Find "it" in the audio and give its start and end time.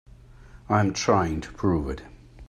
1.87-2.01